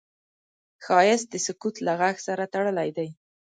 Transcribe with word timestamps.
ښایست 0.83 1.27
د 1.31 1.35
سکوت 1.45 1.75
له 1.87 1.93
غږ 2.01 2.15
سره 2.27 2.43
تړلی 2.53 2.89
دی 2.97 3.09